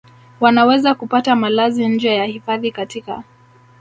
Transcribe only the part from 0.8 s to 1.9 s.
kupata malazi